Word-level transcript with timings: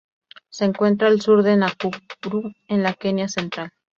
Se 0.49 0.65
encuentra 0.65 1.09
al 1.09 1.21
sur 1.21 1.43
de 1.43 1.55
Nakuru, 1.57 2.53
en 2.67 2.81
la 2.81 2.93
Kenia 2.95 3.27
central. 3.27 3.69